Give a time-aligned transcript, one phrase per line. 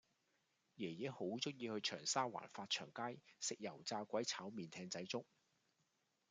[0.77, 5.23] 爺爺好鍾意去長沙灣發祥街食油炸鬼炒麵艇仔粥